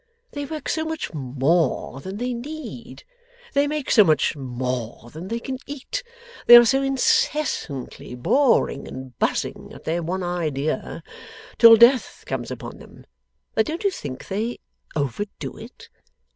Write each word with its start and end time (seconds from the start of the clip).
They 0.31 0.45
work 0.45 0.67
so 0.67 0.83
much 0.83 1.13
more 1.13 1.99
than 2.01 2.17
they 2.17 2.33
need 2.33 3.03
they 3.53 3.67
make 3.67 3.91
so 3.91 4.03
much 4.03 4.35
more 4.35 5.11
than 5.11 5.27
they 5.27 5.37
can 5.39 5.59
eat 5.67 6.01
they 6.47 6.55
are 6.57 6.65
so 6.65 6.81
incessantly 6.81 8.15
boring 8.15 8.87
and 8.87 9.15
buzzing 9.19 9.71
at 9.75 9.83
their 9.83 10.01
one 10.01 10.23
idea 10.23 11.03
till 11.59 11.75
Death 11.77 12.23
comes 12.25 12.49
upon 12.49 12.77
them 12.79 13.05
that 13.53 13.67
don't 13.67 13.83
you 13.83 13.91
think 13.91 14.27
they 14.27 14.57
overdo 14.95 15.55
it? 15.55 15.87